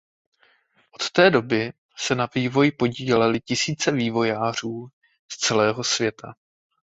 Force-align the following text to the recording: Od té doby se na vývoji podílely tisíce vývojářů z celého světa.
Od 0.91 1.09
té 1.11 1.29
doby 1.29 1.73
se 1.97 2.15
na 2.15 2.29
vývoji 2.35 2.71
podílely 2.71 3.39
tisíce 3.39 3.91
vývojářů 3.91 4.87
z 5.31 5.37
celého 5.37 5.83
světa. 5.83 6.33